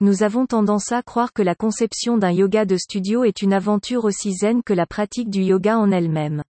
[0.00, 4.04] Nous avons tendance à croire que la conception d'un yoga de studio est une aventure
[4.04, 6.44] aussi zen que la pratique du yoga en elle-même.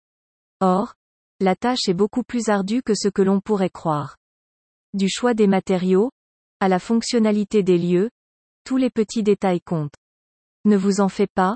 [0.62, 0.96] Or,
[1.40, 4.18] la tâche est beaucoup plus ardue que ce que l'on pourrait croire.
[4.96, 6.10] Du choix des matériaux,
[6.60, 8.10] à la fonctionnalité des lieux,
[8.64, 9.96] tous les petits détails comptent.
[10.64, 11.56] Ne vous en faites pas,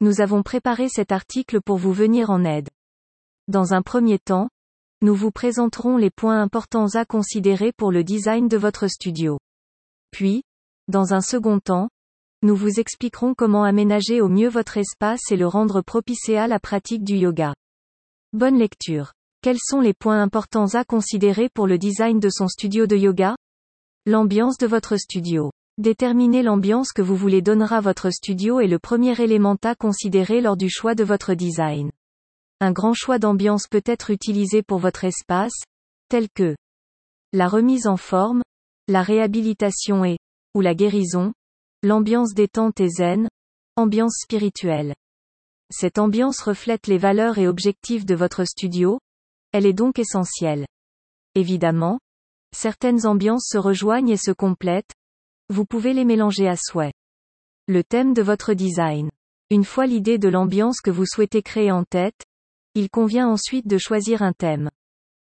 [0.00, 2.70] nous avons préparé cet article pour vous venir en aide.
[3.46, 4.48] Dans un premier temps,
[5.02, 9.38] nous vous présenterons les points importants à considérer pour le design de votre studio.
[10.10, 10.42] Puis,
[10.88, 11.88] dans un second temps,
[12.42, 16.60] nous vous expliquerons comment aménager au mieux votre espace et le rendre propice à la
[16.60, 17.54] pratique du yoga.
[18.32, 19.12] Bonne lecture.
[19.42, 23.36] Quels sont les points importants à considérer pour le design de son studio de yoga?
[24.04, 25.50] L'ambiance de votre studio.
[25.78, 30.56] Déterminer l'ambiance que vous voulez donnera votre studio est le premier élément à considérer lors
[30.56, 31.90] du choix de votre design.
[32.60, 35.64] Un grand choix d'ambiance peut être utilisé pour votre espace,
[36.08, 36.56] tel que
[37.32, 38.42] la remise en forme,
[38.88, 40.15] la réhabilitation et,
[40.56, 41.34] ou la guérison,
[41.82, 43.28] l'ambiance détente et zen,
[43.76, 44.94] ambiance spirituelle.
[45.70, 48.98] Cette ambiance reflète les valeurs et objectifs de votre studio,
[49.52, 50.66] elle est donc essentielle.
[51.34, 51.98] Évidemment,
[52.54, 54.94] certaines ambiances se rejoignent et se complètent,
[55.50, 56.94] vous pouvez les mélanger à souhait.
[57.68, 59.10] Le thème de votre design.
[59.50, 62.24] Une fois l'idée de l'ambiance que vous souhaitez créer en tête,
[62.74, 64.70] il convient ensuite de choisir un thème.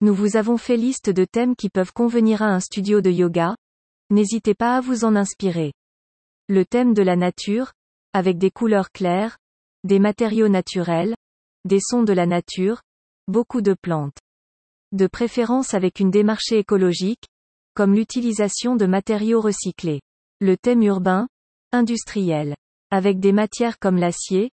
[0.03, 3.56] Nous vous avons fait liste de thèmes qui peuvent convenir à un studio de yoga.
[4.10, 5.72] N'hésitez pas à vous en inspirer.
[6.48, 7.72] Le thème de la nature,
[8.12, 9.38] avec des couleurs claires,
[9.84, 11.14] des matériaux naturels,
[11.64, 12.82] des sons de la nature,
[13.28, 14.18] beaucoup de plantes.
[14.92, 17.27] De préférence avec une démarche écologique,
[17.74, 20.00] comme l'utilisation de matériaux recyclés.
[20.40, 21.28] Le thème urbain,
[21.72, 22.54] industriel,
[22.90, 24.50] avec des matières comme l'acier,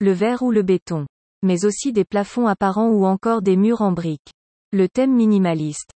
[0.00, 1.06] le verre ou le béton
[1.44, 4.32] mais aussi des plafonds apparents ou encore des murs en briques.
[4.72, 5.90] Le thème minimaliste.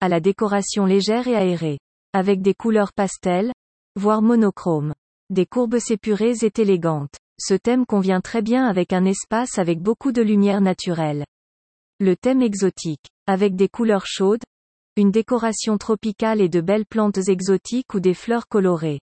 [0.00, 1.78] À la décoration légère et aérée.
[2.14, 3.52] Avec des couleurs pastel,
[3.96, 4.94] voire monochrome.
[5.30, 7.14] Des courbes épurées et élégantes.
[7.40, 11.24] Ce thème convient très bien avec un espace avec beaucoup de lumière naturelle.
[12.00, 13.06] Le thème exotique.
[13.26, 14.42] Avec des couleurs chaudes,
[14.96, 19.00] une décoration tropicale et de belles plantes exotiques ou des fleurs colorées.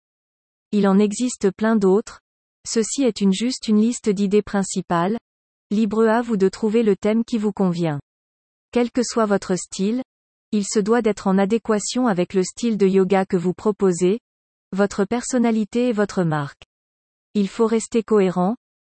[0.71, 2.19] Il en existe plein d'autres.
[2.67, 5.17] Ceci est une juste une liste d'idées principales,
[5.71, 7.99] Libre à vous de trouver le thème qui vous convient.
[8.71, 10.01] Quel que soit votre style,
[10.51, 14.19] il se doit d'être en adéquation avec le style de yoga que vous proposez,
[14.71, 16.63] votre personnalité et votre marque.
[17.35, 18.55] Il faut rester cohérent,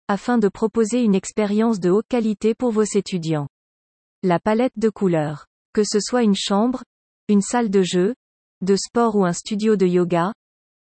[0.07, 3.47] afin de proposer une expérience de haute qualité pour vos étudiants.
[4.23, 5.47] La palette de couleurs.
[5.73, 6.84] Que ce soit une chambre,
[7.29, 8.13] une salle de jeu,
[8.62, 10.33] de sport ou un studio de yoga,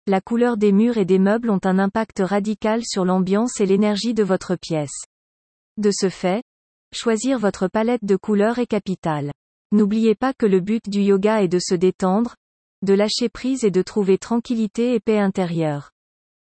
[0.07, 4.15] la couleur des murs et des meubles ont un impact radical sur l'ambiance et l'énergie
[4.15, 5.05] de votre pièce.
[5.77, 6.43] De ce fait,
[6.93, 9.31] choisir votre palette de couleurs est capital.
[9.73, 12.35] N'oubliez pas que le but du yoga est de se détendre,
[12.83, 15.91] de lâcher prise et de trouver tranquillité et paix intérieure.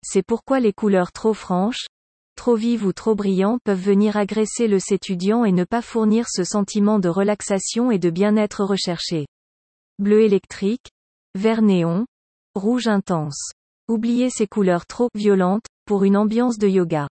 [0.03, 1.87] C'est pourquoi les couleurs trop franches,
[2.37, 6.45] trop vives ou trop brillantes peuvent venir agresser le étudiant et ne pas fournir ce
[6.45, 9.27] sentiment de relaxation et de bien-être recherché.
[9.99, 10.91] Bleu électrique,
[11.35, 12.07] vert néon,
[12.55, 13.53] rouge intense.
[13.89, 17.09] Oubliez ces couleurs trop violentes, pour une ambiance de yoga.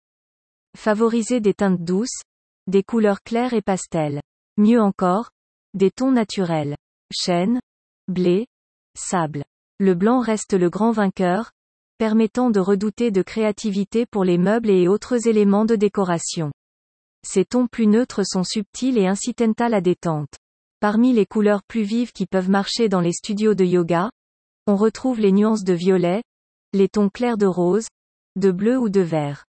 [0.76, 2.22] Favoriser des teintes douces,
[2.68, 4.22] des couleurs claires et pastel.
[4.58, 5.30] Mieux encore,
[5.74, 6.76] des tons naturels.
[7.14, 7.60] Chêne,
[8.08, 8.48] blé,
[8.98, 9.44] sable.
[9.80, 11.52] Le blanc reste le grand vainqueur,
[11.98, 16.52] permettant de redouter de créativité pour les meubles et autres éléments de décoration.
[17.24, 20.34] Ces tons plus neutres sont subtils et incitent à la détente.
[20.80, 24.10] Parmi les couleurs plus vives qui peuvent marcher dans les studios de yoga,
[24.68, 26.24] on retrouve les nuances de violet,
[26.74, 27.88] les tons clairs de rose,
[28.36, 29.46] de bleu ou de vert.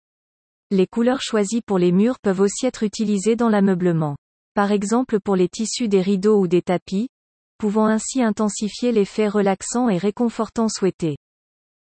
[0.72, 4.16] Les couleurs choisies pour les murs peuvent aussi être utilisées dans l'ameublement.
[4.60, 7.09] Par exemple pour les tissus des rideaux ou des tapis,
[7.56, 11.16] pouvant ainsi intensifier l'effet relaxant et réconfortant souhaité.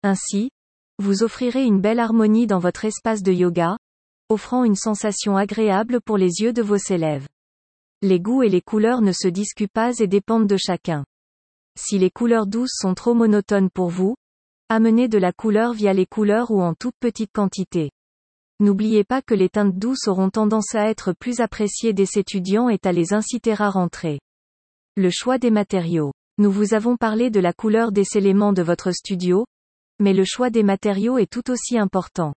[0.02, 0.50] Ainsi,
[0.98, 3.78] vous offrirez une belle harmonie dans votre espace de yoga,
[4.28, 7.26] offrant une sensation agréable pour les yeux de vos élèves.
[8.02, 11.06] Les goûts et les couleurs ne se discutent pas et dépendent de chacun.
[11.78, 14.16] Si les couleurs douces sont trop monotones pour vous,
[14.68, 17.88] amenez de la couleur via les couleurs ou en toute petite quantité.
[18.58, 22.78] N'oubliez pas que les teintes douces auront tendance à être plus appréciées des étudiants et
[22.84, 24.18] à les inciter à rentrer.
[24.96, 26.12] Le choix des matériaux.
[26.38, 29.44] Nous vous avons parlé de la couleur des éléments de votre studio,
[29.98, 32.32] mais le choix des matériaux est tout aussi important.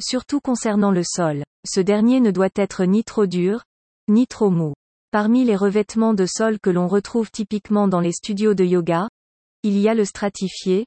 [0.00, 1.42] Surtout concernant le sol.
[1.66, 3.62] Ce dernier ne doit être ni trop dur,
[4.08, 4.72] ni trop mou.
[5.10, 9.08] Parmi les revêtements de sol que l'on retrouve typiquement dans les studios de yoga,
[9.62, 10.86] il y a le stratifié,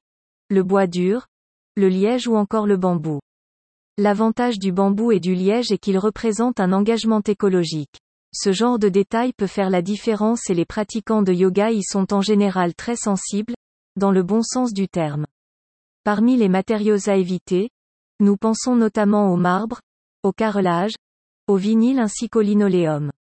[0.50, 1.28] le bois dur,
[1.76, 3.20] le liège ou encore le bambou.
[3.97, 8.01] L'avantage du bambou et du liège est qu'il représente un engagement écologique.
[8.33, 12.13] Ce genre de détail peut faire la différence et les pratiquants de yoga y sont
[12.13, 13.56] en général très sensibles,
[13.95, 15.25] dans le bon sens du terme.
[16.03, 17.69] Parmi les matériaux à éviter,
[18.19, 19.80] nous pensons notamment au marbre,
[20.24, 20.95] au carrelage,
[21.47, 23.13] au vinyle ainsi qu'au linoléum.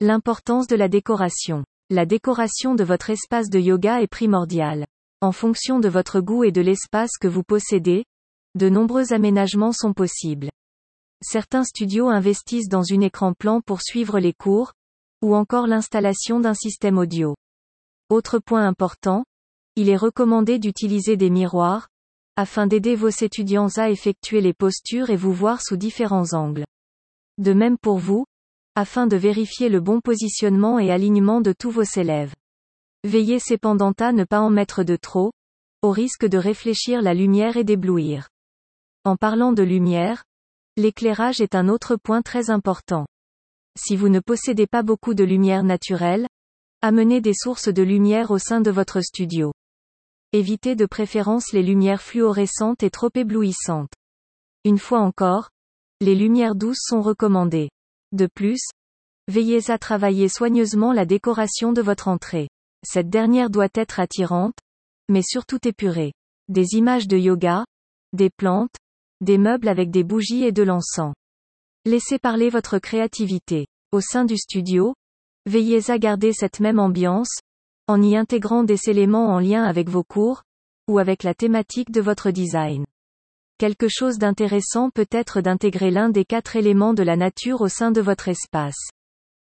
[0.00, 1.64] L'importance de la décoration.
[1.90, 4.86] La décoration de votre espace de yoga est primordiale.
[5.20, 8.04] En fonction de votre goût et de l'espace que vous possédez,
[8.56, 10.48] de nombreux aménagements sont possibles.
[11.22, 14.72] Certains studios investissent dans une écran plan pour suivre les cours,
[15.22, 17.34] ou encore l'installation d'un système audio.
[18.08, 19.24] Autre point important,
[19.76, 21.88] il est recommandé d'utiliser des miroirs,
[22.36, 26.64] afin d'aider vos étudiants à effectuer les postures et vous voir sous différents angles.
[27.36, 28.24] De même pour vous,
[28.74, 32.34] afin de vérifier le bon positionnement et alignement de tous vos élèves.
[33.04, 35.32] Veillez cependant à ne pas en mettre de trop,
[35.82, 38.28] au risque de réfléchir la lumière et d'éblouir.
[39.06, 40.24] En parlant de lumière,
[40.76, 43.06] l'éclairage est un autre point très important.
[43.78, 46.26] Si vous ne possédez pas beaucoup de lumière naturelle,
[46.82, 49.52] amenez des sources de lumière au sein de votre studio.
[50.32, 53.92] Évitez de préférence les lumières fluorescentes et trop éblouissantes.
[54.64, 55.50] Une fois encore,
[56.00, 57.70] les lumières douces sont recommandées.
[58.10, 58.70] De plus,
[59.28, 62.48] veillez à travailler soigneusement la décoration de votre entrée.
[62.84, 64.58] Cette dernière doit être attirante,
[65.08, 66.12] mais surtout épurée.
[66.48, 67.64] Des images de yoga,
[68.12, 68.74] des plantes,
[69.20, 71.14] des meubles avec des bougies et de l'encens.
[71.84, 73.66] Laissez parler votre créativité.
[73.92, 74.94] Au sein du studio,
[75.46, 77.38] veillez à garder cette même ambiance,
[77.86, 80.42] en y intégrant des éléments en lien avec vos cours,
[80.88, 82.84] ou avec la thématique de votre design.
[83.58, 87.90] Quelque chose d'intéressant peut être d'intégrer l'un des quatre éléments de la nature au sein
[87.90, 88.90] de votre espace.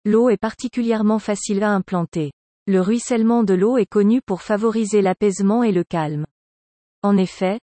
[0.06, 2.31] L'eau est particulièrement facile à implanter.
[2.65, 6.25] Le ruissellement de l'eau est connu pour favoriser l'apaisement et le calme.
[7.01, 7.59] En effet,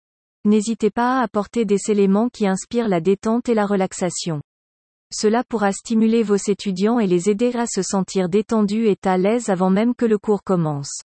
[0.44, 4.42] n'hésitez pas à apporter des éléments qui inspirent la détente et la relaxation.
[5.12, 9.50] Cela pourra stimuler vos étudiants et les aider à se sentir détendus et à l'aise
[9.50, 11.02] avant même que le cours commence.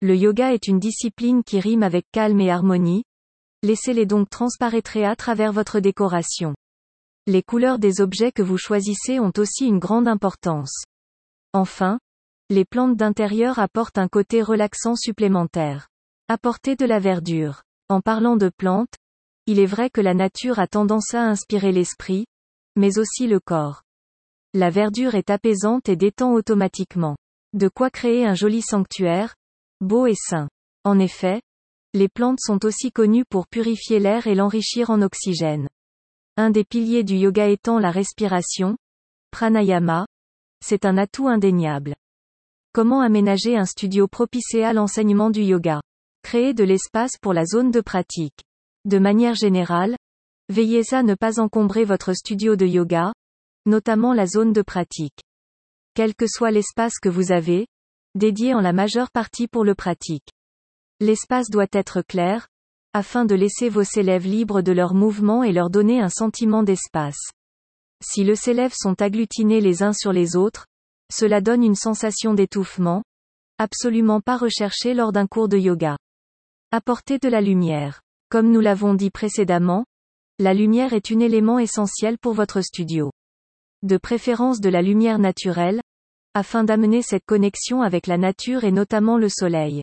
[0.00, 3.04] Le yoga est une discipline qui rime avec calme et harmonie,
[3.64, 6.54] Laissez-les donc transparaître à travers votre décoration.
[7.26, 10.84] Les couleurs des objets que vous choisissez ont aussi une grande importance.
[11.54, 11.98] Enfin,
[12.50, 15.88] les plantes d'intérieur apportent un côté relaxant supplémentaire.
[16.28, 17.62] Apportez de la verdure.
[17.90, 18.94] En parlant de plantes,
[19.46, 22.24] il est vrai que la nature a tendance à inspirer l'esprit,
[22.76, 23.82] mais aussi le corps.
[24.54, 27.16] La verdure est apaisante et détend automatiquement.
[27.52, 29.34] De quoi créer un joli sanctuaire,
[29.82, 30.48] beau et sain.
[30.84, 31.42] En effet,
[31.92, 35.68] les plantes sont aussi connues pour purifier l'air et l'enrichir en oxygène.
[36.36, 38.76] Un des piliers du yoga étant la respiration,
[39.30, 40.06] pranayama,
[40.64, 41.94] c'est un atout indéniable.
[42.72, 45.82] Comment aménager un studio propice à l'enseignement du yoga?
[46.24, 48.42] Créer de l'espace pour la zone de pratique.
[48.86, 49.94] De manière générale,
[50.48, 53.12] veillez à ne pas encombrer votre studio de yoga,
[53.66, 55.20] notamment la zone de pratique.
[55.92, 57.66] Quel que soit l'espace que vous avez,
[58.14, 60.26] dédié en la majeure partie pour le pratique.
[60.98, 62.48] L'espace doit être clair,
[62.94, 67.20] afin de laisser vos élèves libres de leurs mouvements et leur donner un sentiment d'espace.
[68.02, 70.64] Si les élèves sont agglutinés les uns sur les autres,
[71.12, 73.02] cela donne une sensation d'étouffement,
[73.58, 75.98] absolument pas recherchée lors d'un cours de yoga.
[76.76, 78.00] Apporter de la lumière.
[78.30, 79.84] Comme nous l'avons dit précédemment,
[80.40, 83.12] la lumière est un élément essentiel pour votre studio.
[83.84, 85.80] De préférence de la lumière naturelle,
[86.34, 89.82] afin d'amener cette connexion avec la nature et notamment le soleil.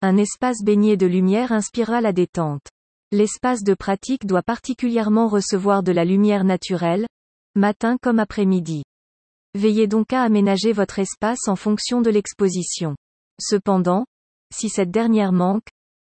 [0.00, 2.66] Un espace baigné de lumière inspirera la détente.
[3.12, 7.06] L'espace de pratique doit particulièrement recevoir de la lumière naturelle,
[7.54, 8.84] matin comme après-midi.
[9.52, 12.96] Veillez donc à aménager votre espace en fonction de l'exposition.
[13.42, 14.06] Cependant,
[14.54, 15.66] si cette dernière manque,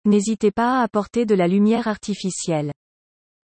[0.04, 2.73] n'hésitez pas à apporter de la lumière artificielle.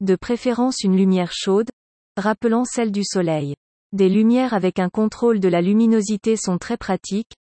[0.01, 1.71] De préférence une lumière chaude,
[2.17, 3.55] rappelant celle du soleil.
[3.93, 7.35] Des lumières avec un contrôle de la luminosité sont très pratiques,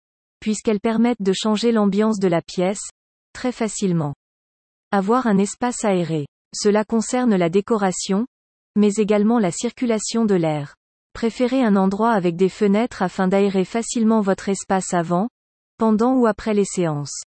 [0.40, 2.90] puisqu'elles permettent de changer l'ambiance de la pièce,
[3.32, 4.14] très facilement.
[4.90, 6.26] Avoir un espace aéré.
[6.54, 8.26] Cela concerne la décoration,
[8.76, 10.74] mais également la circulation de l'air.
[11.14, 15.28] Préférez un endroit avec des fenêtres afin d'aérer facilement votre espace avant,
[15.78, 17.22] pendant ou après les séances.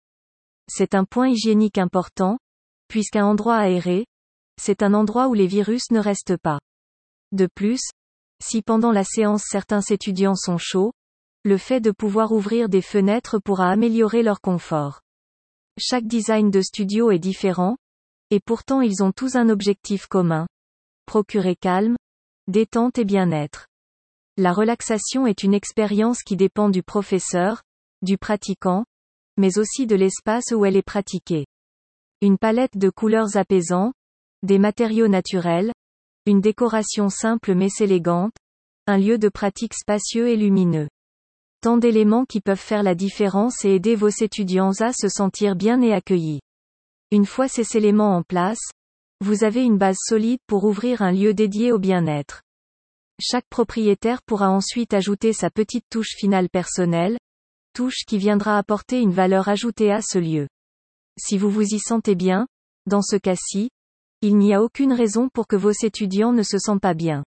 [0.72, 2.38] C'est un point hygiénique important,
[2.86, 4.06] puisqu'un endroit aéré,
[4.56, 6.60] c'est un endroit où les virus ne restent pas.
[7.32, 7.80] De plus,
[8.40, 10.92] si pendant la séance certains étudiants sont chauds,
[11.42, 15.00] le fait de pouvoir ouvrir des fenêtres pourra améliorer leur confort.
[15.76, 17.76] Chaque design de studio est différent,
[18.30, 20.46] et pourtant ils ont tous un objectif commun.
[21.04, 21.96] Procurer calme,
[22.46, 23.66] détente et bien-être.
[24.36, 27.64] La relaxation est une expérience qui dépend du professeur,
[28.02, 28.84] du pratiquant,
[29.36, 31.46] mais aussi de l'espace où elle est pratiquée.
[32.20, 33.92] Une palette de couleurs apaisants,
[34.42, 35.72] des matériaux naturels,
[36.26, 38.34] une décoration simple mais élégante,
[38.86, 40.88] un lieu de pratique spacieux et lumineux.
[41.60, 45.80] Tant d'éléments qui peuvent faire la différence et aider vos étudiants à se sentir bien
[45.82, 46.40] et accueillis.
[47.10, 48.70] Une fois ces éléments en place,
[49.20, 52.42] vous avez une base solide pour ouvrir un lieu dédié au bien-être.
[53.20, 57.18] Chaque propriétaire pourra ensuite ajouter sa petite touche finale personnelle,
[57.72, 60.48] touche qui viendra apporter une valeur ajoutée à ce lieu.
[61.18, 62.46] Si vous vous y sentez bien,
[62.86, 63.70] dans ce cas-ci,
[64.22, 67.24] il n'y a aucune raison pour que vos étudiants ne se sentent pas bien.